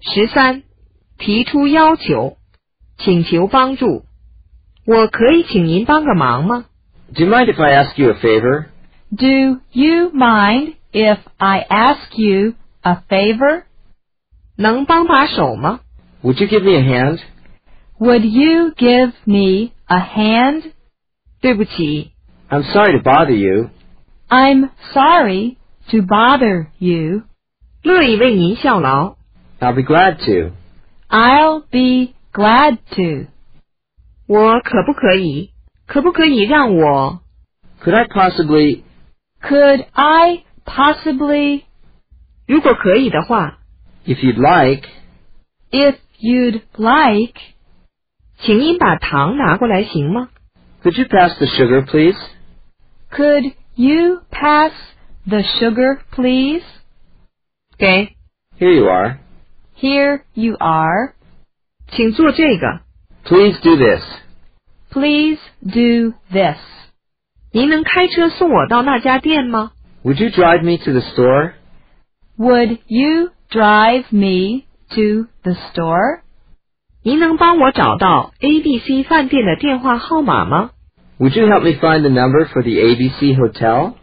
[0.00, 0.62] 十三，
[1.18, 2.36] 提出要求，
[2.98, 4.04] 请求帮助。
[4.86, 6.66] 我可以请您帮个忙吗？
[7.14, 8.66] Do you mind if I ask you a favor?
[9.10, 13.64] Do you mind if I ask you a favor?
[14.56, 15.80] 能帮把手吗？
[16.22, 17.20] Would you give me a hand?
[17.98, 20.72] Would you give me a hand?
[21.40, 22.12] 对不起，
[22.48, 23.70] I'm sorry to bother you.
[24.28, 25.56] I'm sorry
[25.90, 27.22] to bother you.
[27.82, 29.16] 乐意为您效劳。
[29.60, 30.52] I'll be glad to.
[31.10, 33.26] I'll be glad to.
[34.26, 35.50] 我可不可以？
[35.86, 37.20] 可不可以让我？
[37.82, 38.82] Could I possibly...
[39.42, 41.62] Could I possibly,
[42.46, 43.58] 如果可以的话，
[44.04, 44.88] If you'd like...
[45.70, 47.38] if you'd like,
[48.38, 50.30] 请您把糖拿过来行吗？
[50.82, 52.16] Could you pass the sugar, please?
[53.10, 54.72] could you pass
[55.26, 56.62] the sugar, please?
[57.78, 58.14] 给，
[58.58, 59.18] Here you are.
[59.80, 61.12] Here you are.
[61.88, 62.80] 请做这个。
[63.24, 64.02] Please do this.
[64.90, 66.58] Please do this.
[67.52, 69.72] 您能开车送我到那家店吗？
[70.04, 71.52] Would you drive me to the store?
[72.38, 76.20] Would you drive me to the store?
[77.02, 80.70] 您能帮我找到 A B C 饭店的电话号码吗？
[81.18, 83.94] Would you help me find the number for the ABC Hotel?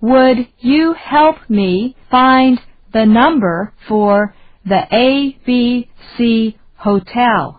[0.00, 2.58] Would you help me find
[2.92, 4.32] the number for
[4.64, 7.56] the ABC Hotel?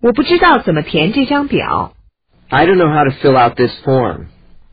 [0.00, 1.92] 我不知道怎么填这张表。
[2.48, 4.26] I don't know how to fill out this form.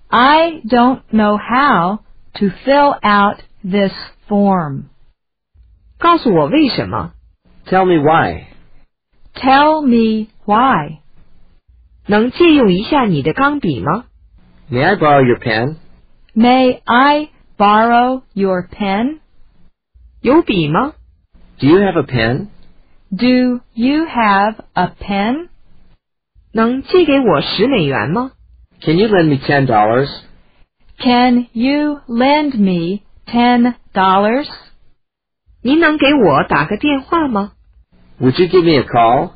[0.09, 2.00] I don't know how
[2.33, 3.94] to fill out this
[4.28, 4.86] form.
[6.00, 7.14] 告诉我为什么？
[7.67, 8.47] Tell me why.
[9.36, 11.00] Tell me why.
[12.08, 14.05] 能借用一下你的钢笔吗？
[14.72, 15.75] May I borrow your pen?
[16.36, 19.19] May I borrow your pen?
[20.22, 20.94] 有笔吗？
[21.59, 22.50] Do you have a pen?
[23.14, 25.50] Do you have a pen?
[26.53, 28.31] 能借给我十美元吗？
[28.81, 30.10] Can you lend me ten dollars?
[30.98, 34.48] Can you lend me ten dollars?
[35.61, 37.52] 您能给我打个电话吗？
[38.20, 39.32] Would you give me a call?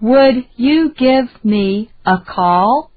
[0.00, 2.90] Would you give me a call?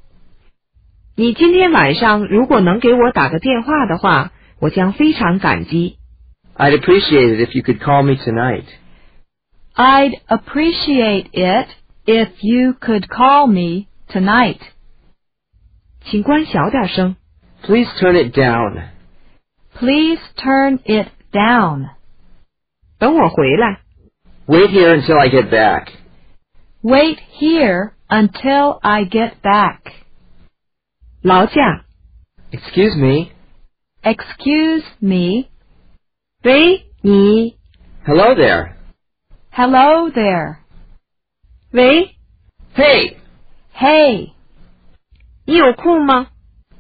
[1.16, 5.98] 你今天晚上如果能给我打个电话的话，我将非常感激。
[6.56, 8.66] I'd appreciate it if you could call me tonight.
[9.76, 11.68] I'd appreciate it
[12.08, 14.60] if you could call me tonight.
[16.10, 17.16] 请关小点声。
[17.64, 18.90] Please turn it down.
[19.76, 21.90] Please turn it down.
[22.98, 23.82] 等我回来。
[24.48, 25.90] Wait here until I get back.
[26.82, 29.82] Wait here until I get back.
[31.22, 31.84] 劳驾。
[32.52, 33.32] Excuse me.
[34.02, 35.50] Excuse me.
[36.44, 37.58] 喂，你。
[38.06, 38.74] Hello there.
[39.52, 40.58] Hello there.
[41.72, 42.16] 喂，
[42.76, 43.18] Hey!
[43.76, 44.32] Hey,
[45.46, 46.28] 你有空吗？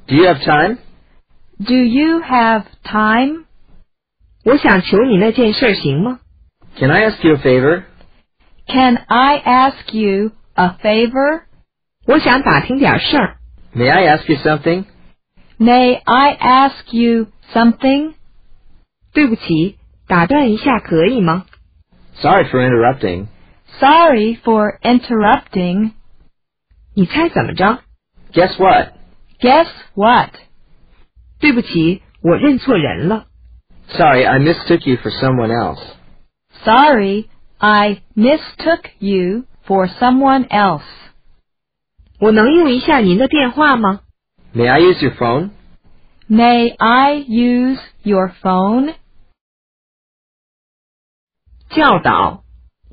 [0.07, 0.77] Do you have time?
[1.65, 3.45] do you have time?
[4.45, 6.19] 我想求你那件事儿行吗？
[6.77, 7.83] Can I ask you a favor?
[8.67, 11.41] Can I ask you a favor?
[12.05, 13.37] 我想打听点事儿。
[13.75, 14.85] May I ask you something?
[15.59, 18.13] May I ask you something?
[19.13, 21.45] 对不起，打断一下可以吗？
[22.21, 23.27] Sorry for interrupting.
[23.79, 25.91] Sorry for interrupting.
[26.95, 27.79] 你猜怎么着？
[28.33, 28.93] Guess what?
[29.39, 30.31] Guess what?
[31.39, 33.27] 对不起，我认错人了。
[33.89, 35.81] Sorry, I mistook you for someone else.
[36.63, 37.27] Sorry,
[37.59, 40.83] I mistook you for someone else.
[42.19, 44.01] 我能用一下您的电话吗？
[44.55, 45.51] May I use your phone?
[46.29, 48.95] May I use your phone?
[51.71, 52.43] 教导，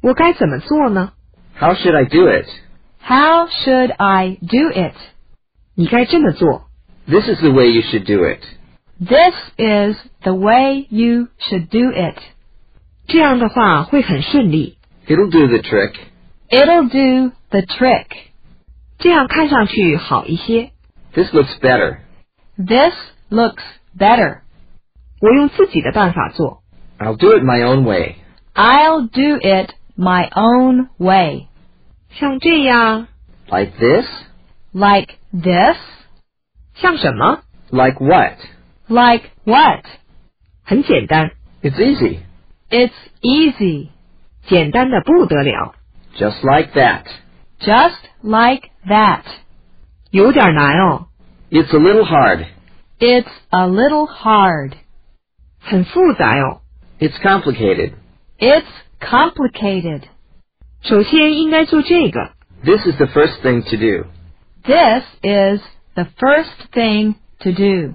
[0.03, 1.13] 我该怎么做呢？
[1.59, 2.47] How should I do it?
[3.01, 4.95] How should I do it?
[5.75, 6.69] 你该这么做。
[7.07, 8.41] This is the way you should do it.
[8.99, 12.17] This is the way you should do it.
[13.07, 14.79] 这样的话会很顺利。
[15.07, 15.95] It'll do the trick.
[16.49, 18.07] It'll do the trick.
[18.99, 20.71] 这样看上去好一些。
[21.13, 21.99] This looks better.
[22.57, 22.95] This
[23.31, 23.63] looks
[23.99, 24.41] better.
[25.21, 26.63] 我用自己的办法做。
[26.99, 28.17] I'll do it my own way.
[28.59, 31.49] I'll do it my own way.
[32.11, 33.09] 像这样，
[33.49, 34.07] Like this?
[34.73, 35.77] Like this?
[36.75, 37.43] 像什么？
[37.71, 38.37] Like what?
[38.89, 39.85] Like what?
[40.65, 41.31] 很简单，
[41.63, 42.21] It's easy.
[42.71, 42.93] It's
[43.23, 43.89] easy.
[44.47, 45.75] 简单的不得了。
[46.17, 47.05] Just like that.
[47.61, 49.23] Just like that.
[50.11, 51.07] 有点难哦，
[51.51, 52.47] It's a little hard.
[53.01, 54.73] It's a little hard.
[55.61, 56.61] 很复杂哦。
[57.01, 57.95] It's complicated.
[58.39, 58.67] It's
[59.01, 60.03] complicated.
[60.83, 62.33] 首先应该做这个。
[62.65, 64.07] This is the first thing to do.
[64.65, 65.61] This is
[65.95, 67.95] the first thing to do.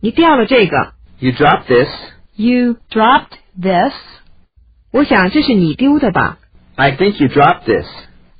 [0.00, 1.88] 你掉了这个， You drop this.
[2.36, 3.92] You dropped this.
[4.92, 6.38] 我想这是你丢的吧？
[6.76, 7.86] I think you dropped this.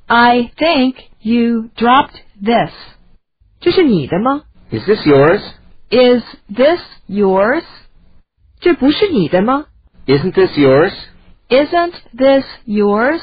[0.07, 2.71] I think you dropped this.
[3.59, 4.43] 这是你的吗？
[4.71, 5.41] Is this yours?
[5.89, 7.63] Is this yours?
[8.59, 9.65] 这不是你的吗？
[10.09, 10.91] Isn't this yours?
[11.49, 13.21] Isn't this yours?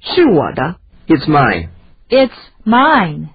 [0.00, 0.76] 是我的，
[1.06, 1.68] It's mine.
[2.08, 2.32] It's
[2.64, 3.28] mine.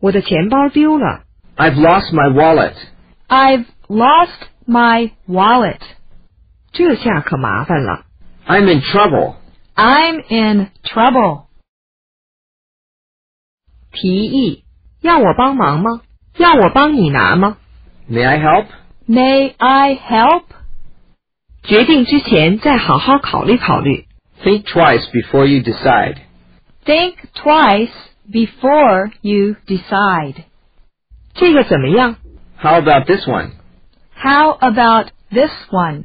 [0.00, 1.24] 我的钱包丢了。
[1.56, 2.74] I've lost my wallet.
[3.28, 5.80] I've lost my wallet.
[6.72, 8.04] 这下可麻烦了。
[8.46, 9.36] I'm in trouble.
[9.74, 11.46] I'm in trouble.
[13.92, 14.64] 提议
[15.00, 16.02] 要我帮忙吗？
[16.36, 17.56] 要我帮你拿吗？
[18.10, 18.66] May I help?
[19.08, 20.44] May I help?
[21.62, 24.06] 决定之前再好好考虑考虑。
[24.42, 26.18] Think twice before you decide.
[26.84, 27.90] Think twice
[28.30, 30.44] before you decide.
[31.34, 32.16] 这个怎么样？
[32.58, 33.50] How about this one?
[34.14, 36.04] How about this one?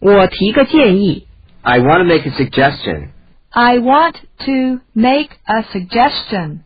[0.00, 1.26] 我提个建议，
[1.62, 3.08] I want to make a suggestion.
[3.50, 6.60] I want to make a suggestion.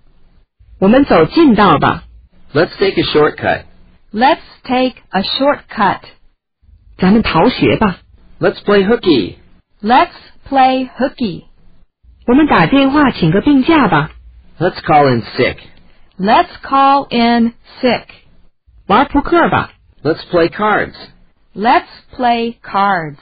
[0.81, 2.05] 我们走近道吧。
[2.53, 3.65] Let's take a shortcut.
[4.13, 6.01] Let's take a shortcut.
[6.97, 7.99] 咱们逃学吧。
[8.41, 9.37] Let's play hooky.
[9.83, 10.11] Let's
[10.49, 11.45] play hooky.
[12.27, 14.11] 我们打电话请个病假吧。
[14.59, 15.59] Let's call in sick.
[16.19, 18.07] Let's call in sick.
[18.87, 19.73] 玩扑克吧。
[20.03, 20.95] Let's play cards.
[21.55, 23.19] Let's play cards.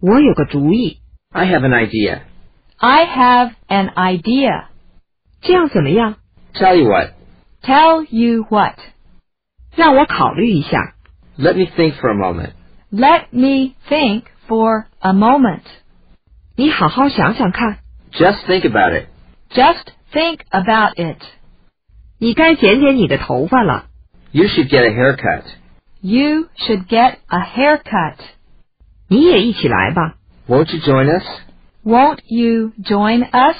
[0.00, 0.98] 我有个主意，
[1.30, 2.20] I have an idea.
[2.78, 4.66] I have an idea.
[5.40, 6.16] 这样怎么样？
[6.54, 7.12] Tell you what.
[7.62, 8.78] Tell you what.
[9.74, 10.94] 让我考虑一下。
[11.38, 12.52] Let me think for a moment.
[12.90, 15.62] Let me think for a moment.
[16.56, 17.78] 你好好想想看，
[18.12, 19.08] Just think about it.
[19.50, 21.22] Just think about it.
[22.18, 23.86] 你该剪剪你的头发了。
[24.32, 25.42] You should get a haircut.
[26.00, 28.16] You should get a haircut.
[29.08, 30.16] 你也一起来吧。
[30.48, 31.24] Won't you join us?
[31.84, 33.56] Won't you join us?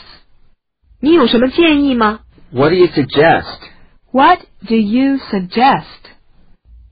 [1.00, 2.20] 你有什么建议吗？
[2.52, 3.58] What do you suggest?
[4.12, 5.84] What do you suggest?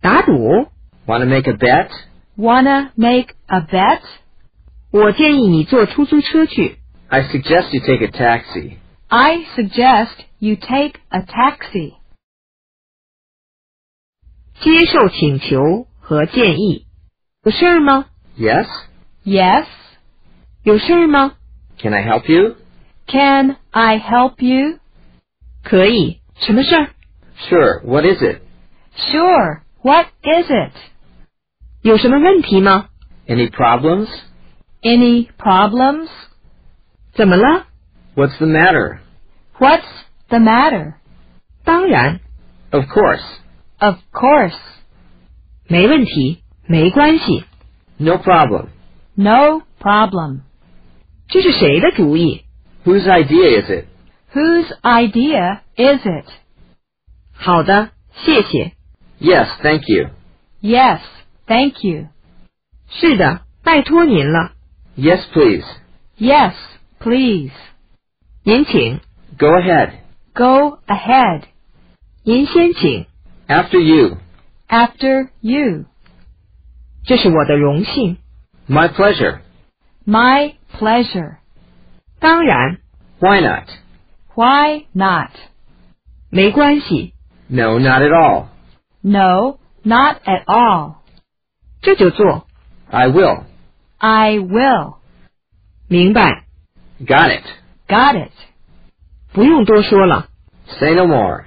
[0.00, 0.68] 打赌？
[1.06, 1.88] Want to make a bet?
[2.38, 4.00] Wanna make a bet?
[4.90, 6.78] 我建议你坐出租车去。
[7.08, 8.76] I suggest you take a taxi.
[9.08, 11.94] I suggest you take a taxi.
[14.60, 16.86] 接受请求和建议。
[17.44, 18.06] 有事儿吗？
[18.38, 18.66] Yes?
[19.24, 19.66] Yes.
[20.62, 21.36] 有事儿吗？
[21.78, 22.56] Can I help you?
[23.06, 24.78] Can I help you?
[25.62, 26.20] 可以。
[26.36, 26.90] 什么事儿？
[27.48, 27.82] Sure.
[27.84, 28.40] What is it?
[28.96, 29.60] Sure.
[29.82, 30.72] What is it?
[31.82, 32.88] 有什么问题吗？
[33.26, 34.08] Any problems?
[34.82, 36.08] Any problems?
[37.14, 37.66] 怎么了？
[38.14, 38.98] What's the matter?
[39.58, 39.84] What's
[40.28, 40.94] the matter?
[41.64, 42.20] 当然，
[42.70, 43.22] Of course.
[43.78, 44.56] Of course.
[45.68, 47.44] 没问题，没关系。
[47.98, 48.68] No problem.
[49.14, 50.40] No problem.
[51.28, 52.44] 这是谁的主意？
[52.84, 53.86] Whose idea is it?
[54.34, 56.26] Whose idea is it?
[57.32, 57.90] 好的，
[58.24, 58.72] 谢谢。
[59.20, 60.10] Yes, thank you.
[60.60, 61.00] Yes,
[61.48, 62.08] thank you.
[62.88, 64.52] 是的，拜托您了。
[64.96, 65.64] Yes, please.
[66.18, 66.54] Yes,
[67.00, 67.52] please.
[68.44, 69.00] 您请，
[69.38, 69.92] Go ahead.
[70.34, 71.42] Go ahead.
[72.22, 73.06] 您先请。
[73.48, 74.18] After you.
[74.68, 75.84] After you.
[77.04, 78.18] 这是我的荣幸。
[78.68, 79.40] My pleasure.
[80.06, 81.36] My pleasure.
[82.20, 82.78] 当然，
[83.20, 83.68] Why not?
[84.34, 85.30] Why not?
[86.30, 87.12] 没关系，
[87.48, 88.46] No, not at all.
[89.02, 90.96] No, not at all.
[91.82, 92.46] 这就做。
[92.90, 93.44] I will.
[93.98, 94.96] I will.
[95.88, 96.44] 明白，
[97.00, 97.44] Got it.
[97.88, 98.32] Got it.
[99.32, 100.28] 不用多说了。
[100.78, 101.44] Say no more.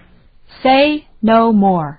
[0.62, 1.98] Say no more.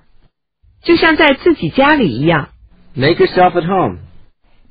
[0.81, 2.49] 就像在自己家里一样。
[2.93, 3.99] Make yourself at home.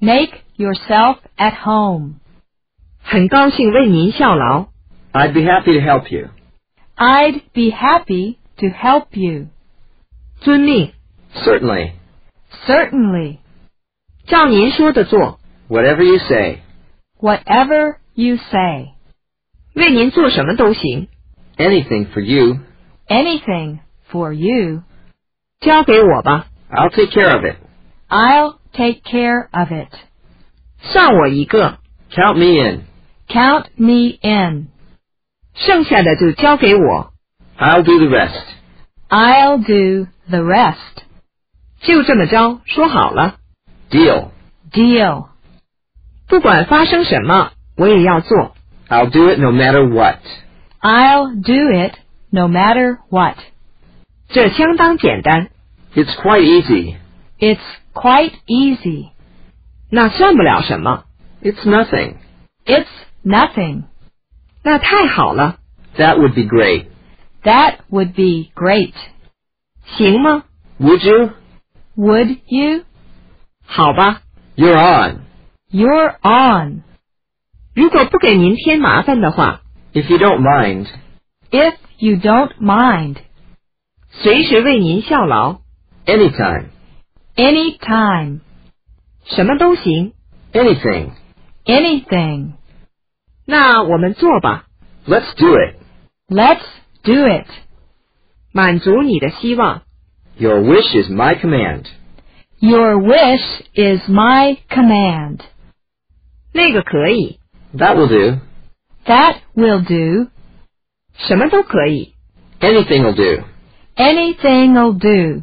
[0.00, 2.14] Make yourself at home.
[3.02, 4.68] 很高兴为您效劳。
[5.12, 6.28] I'd be happy to help you.
[6.97, 9.49] I'd be happy to help you.
[10.40, 10.92] 遵命，
[11.35, 11.92] Certainly.
[12.66, 13.38] Certainly.
[14.26, 15.38] 照您说的做。
[15.68, 16.61] Whatever you say.
[17.20, 18.90] Whatever you say.
[19.75, 21.08] 为您做什么都行。
[21.56, 22.58] Anything for you.
[23.08, 23.78] Anything
[24.11, 24.82] for you.
[25.61, 27.56] 交给我吧， I'll take care of it.
[28.08, 29.88] I'll take care of it.
[30.80, 31.78] 算我一个，
[32.11, 32.85] Count me in.
[33.28, 34.68] Count me in.
[35.54, 37.12] 剩下的就交给我。
[37.58, 38.44] I'll do the rest.
[39.08, 41.02] I'll do the rest.
[41.80, 43.37] 就这么着，说好了。
[43.92, 44.30] Deal.
[44.73, 45.28] Deal.
[46.28, 48.54] 不管发生什么，我也要做。
[48.88, 50.18] I'll do it no matter what.
[50.80, 51.94] I'll do it
[52.30, 53.37] no matter what.
[54.28, 55.49] 这相当简单，
[55.94, 56.97] It's quite easy.
[57.38, 57.61] It's
[57.94, 59.11] quite easy.
[59.90, 61.04] 那算不了什么。
[61.42, 62.16] It's nothing.
[62.66, 62.87] It's
[63.25, 63.85] nothing.
[64.62, 65.58] 那太好了，
[65.97, 66.87] That would be great.
[67.42, 68.92] That would be great.
[69.97, 70.44] 行吗？
[70.78, 71.30] Would you?
[71.97, 72.85] Would you?
[73.73, 74.23] 好吧，
[74.56, 75.20] You're on.
[75.70, 76.82] You're on.
[77.75, 79.61] 如果不给您添麻烦的话，
[79.92, 80.87] If you don't mind,
[81.50, 83.16] If you don't mind.
[84.11, 85.61] 随时为您效劳，
[86.06, 86.66] anytime,
[87.37, 88.40] Anytime.
[89.25, 90.12] 什么都行。
[90.52, 91.11] anything.
[91.66, 92.52] Anything.
[93.44, 94.64] 那我们做吧，
[95.06, 95.76] Let's do it.
[96.28, 96.64] Let's
[97.02, 97.47] do it.
[98.52, 99.82] 满足你的希望。
[100.38, 101.85] Your wish is my command.
[102.62, 105.40] Your wish is my command.
[106.52, 107.38] 那个可以，
[107.76, 108.40] That will do.
[109.06, 110.28] That will do.
[111.16, 112.14] 什么都可以，
[112.61, 113.44] Anything will do.
[113.97, 115.42] Anything'll do.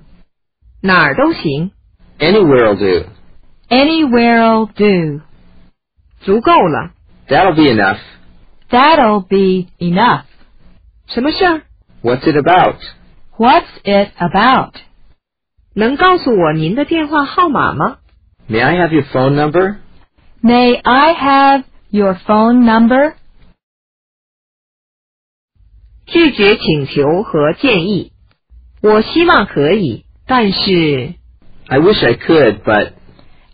[0.81, 1.71] 哪儿都行，
[2.19, 3.05] Anywhere will do.
[3.69, 5.21] Anywhere'll do.
[6.21, 6.91] 足够了。
[7.27, 7.99] That'll be enough.
[8.69, 10.25] That'll be enough.
[11.07, 11.61] 什么事儿？
[12.03, 12.77] What's it about?
[13.37, 14.73] What's it about?
[15.73, 17.99] 能告诉我您的电话号码吗？
[18.49, 19.77] May I have your phone number?
[20.41, 23.13] May I have your phone number?
[26.05, 28.11] 拒绝请求和建议。
[28.81, 31.15] 我希望可以，但是
[31.67, 32.91] I wish I could, but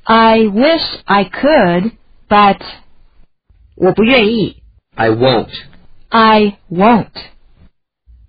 [0.03, 1.93] I wish I could,
[2.27, 2.59] but
[3.75, 4.61] 我不愿意。
[4.95, 5.50] I won't.
[6.09, 7.13] I won't.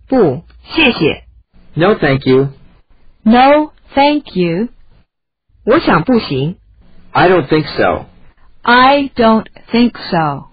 [0.07, 1.25] 不，谢谢。
[1.75, 2.51] No, thank you.
[3.25, 4.69] No, thank you.
[5.65, 6.57] 我想不行。
[7.13, 8.07] I don't think so.
[8.63, 10.49] I don't think so.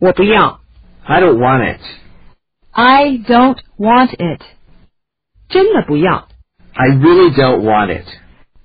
[0.00, 0.60] 我不要，
[1.04, 1.80] I don't want it.
[2.72, 4.42] I don't want it.
[5.48, 6.28] 真的不要。
[6.74, 8.06] I really don't want it.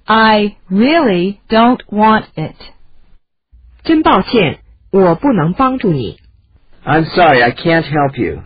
[0.05, 2.55] I really don't want it.
[3.83, 4.59] 真抱歉，
[4.91, 6.17] 我不能帮助你。
[6.85, 8.41] I'm sorry, I can't help you.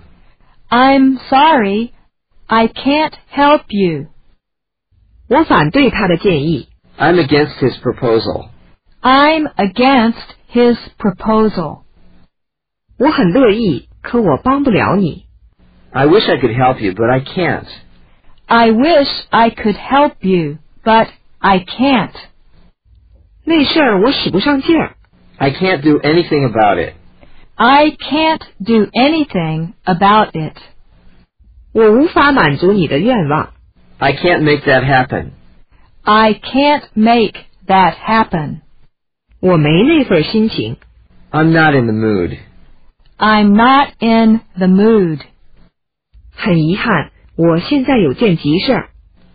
[0.69, 1.91] I'm sorry.
[2.47, 4.07] I can't help you.
[5.29, 6.67] 我反对他的建议。
[6.97, 8.49] I'm against his proposal.
[9.01, 10.17] I'm against
[10.51, 11.81] his proposal.
[12.99, 15.25] 我很乐意，可我帮不了你。
[15.91, 17.67] I wish I could help you, but I can't.
[18.45, 21.07] I wish I could help you, but
[21.39, 22.13] I can't.
[23.43, 24.95] 那事儿我使不上劲儿。
[25.37, 26.93] I can't do anything about it.
[27.55, 30.57] I can't do anything about it.
[31.73, 33.53] 我无法满足你的愿望。
[33.99, 35.33] I can't make that happen.
[36.03, 37.35] I can't make
[37.67, 38.61] that happen.
[39.39, 40.77] 我没那份心情。
[41.31, 42.37] I'm not in the mood.
[43.17, 45.19] I'm not in the mood.
[46.35, 48.89] 很遗憾，我现在有件急事儿。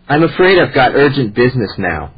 [0.07, 2.09] I'm afraid I've got urgent business now.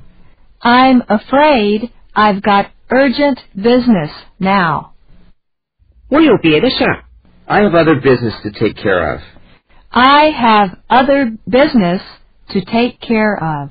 [0.62, 4.92] I'm afraid I've got urgent business now.
[6.10, 7.04] 我有别的事儿。
[7.46, 9.22] I have other business to take care of.
[9.90, 12.02] I have other business
[12.54, 13.70] to take care of.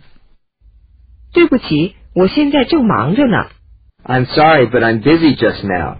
[1.32, 3.46] 对不起，我现在正忙着呢。
[4.04, 5.98] I'm sorry, but I'm busy just now.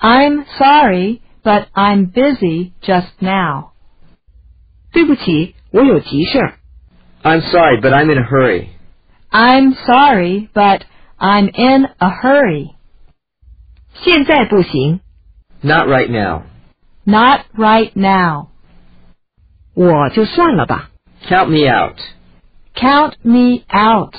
[0.00, 3.70] I'm sorry, but I'm busy just now.
[4.92, 6.54] 对不起，我有急事儿。
[7.22, 8.68] I'm sorry, but I'm in a hurry.
[9.30, 10.82] I'm sorry, but
[11.18, 12.74] I'm in a hurry.
[14.02, 15.00] 现在不行，
[15.60, 16.42] Not right now.
[17.04, 18.48] Not right now.
[19.74, 20.90] 我就算了吧。
[21.28, 21.96] Count me out.
[22.74, 24.14] Count me out.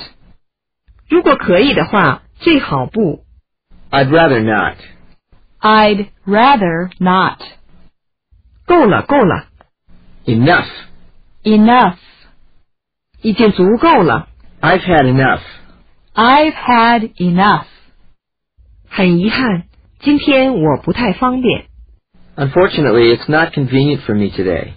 [1.08, 3.24] 如果可以的话，最好不。
[3.90, 4.76] I'd rather not.
[5.60, 7.38] I'd rather not.
[8.66, 9.46] 够了，够了，
[10.26, 10.68] Enough.
[11.42, 11.96] Enough.
[13.22, 14.28] 已经足够了。
[14.60, 15.40] I've had enough.
[16.14, 17.64] I've had enough.
[18.88, 19.64] 很遗憾，
[20.00, 21.66] 今天我不太方便。
[22.36, 24.74] Unfortunately, it's not convenient for me today.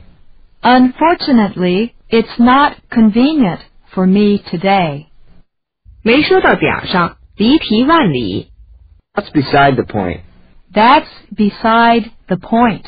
[0.62, 3.60] Unfortunately, it's not convenient
[3.94, 5.08] for me today.
[6.04, 8.52] 没说到点儿上，离题万里。
[9.14, 10.22] That's beside the point.
[10.74, 12.84] That's beside the point.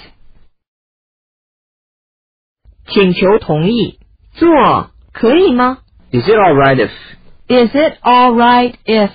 [2.87, 3.99] 请求同意，
[4.33, 5.79] 做可以吗？
[6.11, 6.91] Is it all right if...
[7.47, 9.11] Is it all right if...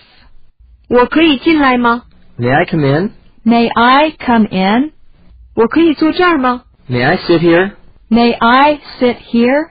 [0.88, 2.04] 我可以进来吗？
[2.38, 3.12] May I come in?
[3.44, 4.92] May I come in?
[5.54, 6.64] 我可以坐这儿吗？
[6.88, 7.72] May I sit here?
[8.08, 9.70] May I sit here?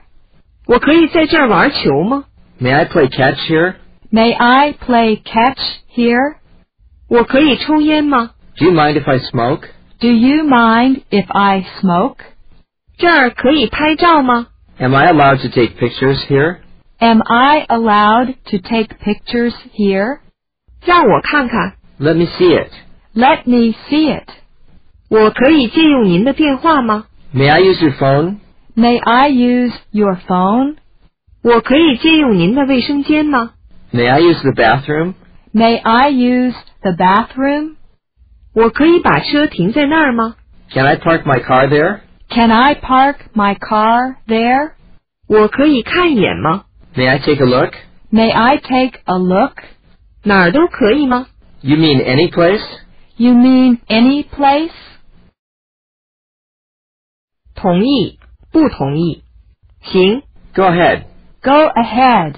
[0.66, 2.24] 我可以在这儿玩球吗？
[2.60, 3.74] May I play catch here?
[4.12, 5.58] May I play catch
[5.94, 6.36] here?
[7.08, 8.32] 我可以抽烟吗？
[8.56, 9.68] Do you mind if I smoke?
[9.98, 12.16] Do you mind if I smoke?
[12.98, 14.48] 这儿可以拍照吗？
[14.78, 16.58] Am I allowed to take pictures here?
[16.98, 20.18] Am I allowed to take pictures here?
[20.84, 21.74] 让我看看。
[21.98, 22.70] Let me see it.
[23.14, 24.28] Let me see it.
[25.08, 27.06] 我可以借用您的电话吗？
[27.34, 28.36] May I use your phone?
[28.76, 30.76] May I use your phone?
[31.42, 33.54] 我可以借用您的卫生间吗？
[33.92, 35.14] May I use the bathroom?
[35.52, 37.76] May I use the bathroom?
[38.54, 40.36] 我可以把车停在那儿吗？
[40.70, 42.00] Can I park my car there?
[42.28, 44.72] Can I park my car there?
[45.26, 46.64] 我可以看一眼吗？
[46.94, 47.72] May I take a look?
[48.12, 49.54] May I take a look?
[50.24, 51.26] 哪儿都可以吗？
[51.62, 52.64] You mean any place?
[53.16, 54.72] You mean any place?
[57.54, 58.18] 同意，
[58.54, 59.22] 不同意。
[59.82, 60.22] 行，
[60.54, 61.04] Go ahead.
[61.42, 62.34] Go ahead.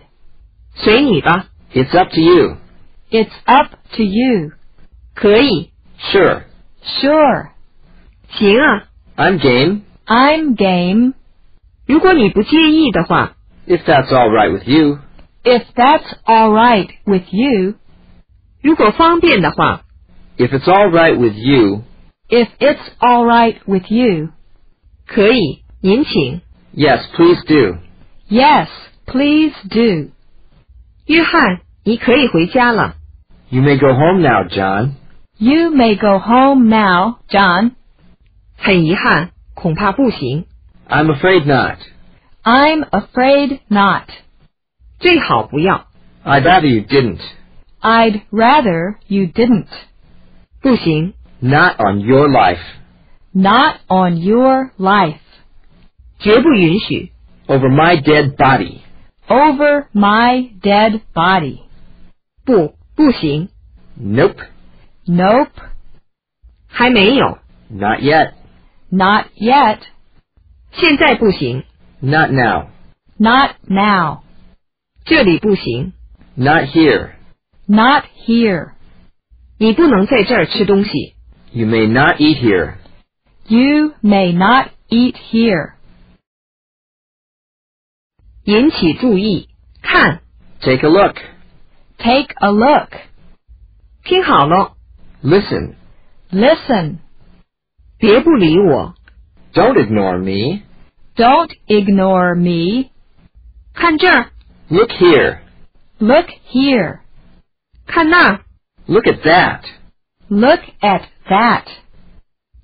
[0.75, 1.47] 随你吧。
[1.73, 2.57] It's up to you.
[3.11, 4.53] It's up to you.
[5.15, 6.43] 可以， Sure.
[6.85, 7.49] Sure.
[8.31, 8.85] 行啊。
[9.17, 9.83] I'm game.
[10.07, 11.15] I'm game.
[11.87, 13.35] 如果你不介意的话，
[13.67, 14.99] If that's all right with you.
[15.45, 17.75] If that's all right with you.
[18.63, 19.83] 如果方便的话，
[20.39, 21.83] If it's all right with you.
[22.29, 24.31] If it's all right with you.
[25.07, 25.63] 可以。
[25.81, 26.41] 您请。
[26.75, 27.79] Yes, please do.
[28.29, 28.69] Yes,
[29.07, 30.11] please do.
[31.07, 32.95] 约翰，你可以回家了。
[33.51, 34.93] You may go home now, John.
[35.39, 37.73] You may go home now, John.
[38.57, 40.47] 很遗憾，恐怕不行。
[40.89, 41.79] I'm afraid not.
[42.45, 44.05] I'm afraid not.
[45.01, 45.87] 最好不要。
[46.25, 47.21] I'd rather you didn't.
[47.81, 49.67] I'd rather you didn't.
[50.61, 52.61] 不行， Not on your life.
[53.33, 55.19] Not on your life.
[56.19, 57.13] 绝不允许。
[57.47, 58.79] Over my dead body.
[59.29, 61.61] Over my dead body.
[62.45, 63.49] 不，不行，
[64.01, 64.39] Nope.
[65.07, 65.51] Nope.
[66.69, 67.39] 还没有。
[67.69, 68.33] Not yet.
[68.91, 69.79] Not yet.
[70.73, 71.65] 现在不行，
[72.01, 72.69] Not now.
[73.19, 74.23] Not now.
[75.05, 75.93] 这里不行。
[76.35, 77.11] Not here.
[77.67, 78.73] Not here.
[79.59, 81.15] 你不能在这儿吃东西。
[81.53, 82.75] You may not eat here.
[83.47, 85.75] You may not eat here.
[88.47, 89.49] 引起注意，
[89.83, 90.21] 看，
[90.61, 91.17] Take a look.
[91.99, 92.91] Take a look.
[94.05, 94.75] 听好了，
[95.23, 95.75] Listen.
[96.31, 96.99] Listen.
[97.99, 98.95] 别不理我。
[99.53, 100.63] Don't ignore me.
[101.15, 102.91] Don't ignore me.
[103.75, 104.31] 看这儿，
[104.69, 105.39] Look here.
[105.99, 107.01] Look here.
[107.87, 108.41] 看那儿，
[108.87, 109.61] Look at that.
[110.29, 111.65] Look at that.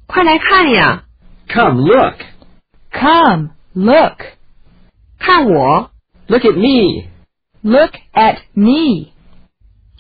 [0.07, 1.05] 快来看呀！
[1.49, 2.17] Come look.
[2.91, 4.23] Come, look.
[5.23, 5.91] 看我，
[6.29, 7.09] Look at me.
[7.63, 9.13] Look at me.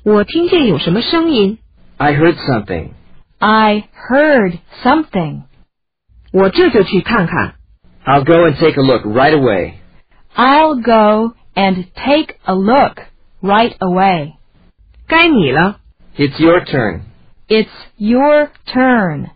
[0.05, 1.59] 我听见有什么声音，
[1.97, 2.91] I heard something.
[3.38, 5.43] I heard something.
[6.33, 7.55] 我这就去看看。
[8.05, 9.75] I'll go and take a look right away.
[10.35, 13.03] I'll go and take a look
[13.43, 14.35] right away.
[15.07, 15.81] 该你了。
[16.17, 17.03] It's your turn.
[17.49, 19.31] It's your turn.